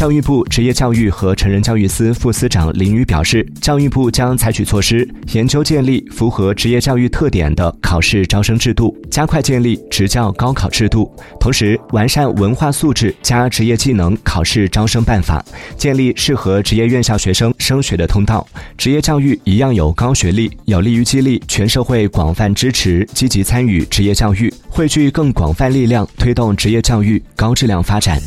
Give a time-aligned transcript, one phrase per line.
[0.00, 15.44] 教育部职业教育和成人教育司副司长林宇表示教育部将采取措施研究建立符合职业教育特点的考试招生制度加快建立职教高考制度同时完善文化素质加职业技能考试招生办法
[15.76, 18.48] 建立适合职业院校学生升学的通道。
[18.78, 28.18] 职业教育一样有高学历有利于激励全社会广泛支持积极参与职业教育汇聚更广泛力量推动职业教育高质量发展。